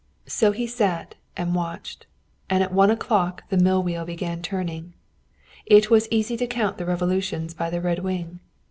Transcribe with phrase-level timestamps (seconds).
[0.25, 2.07] So he sat and watched.
[2.49, 4.95] And at one o'clock the mill wheel began turning.
[5.67, 8.39] It was easy to count the revolutions by the red wing.